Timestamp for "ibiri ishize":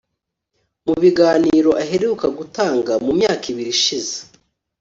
3.51-4.15